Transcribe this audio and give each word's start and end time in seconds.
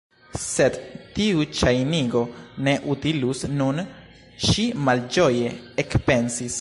"Sed 0.43 0.77
tiu 1.17 1.43
ŝajnigo 1.59 2.23
ne 2.67 2.73
utilus 2.95 3.45
nun"—ŝi 3.59 4.67
malĝoje 4.89 5.55
ekpensis—. 5.85 6.59